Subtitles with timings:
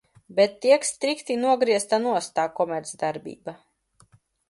[0.37, 3.59] Bet tiek strikti nogriezta nost tā komercdarbība.